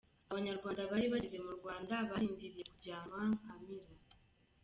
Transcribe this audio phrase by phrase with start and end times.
[0.31, 3.89] Abanyarwanda bari bageze mu Rwanda barindiriye kujyanwa Nkamira.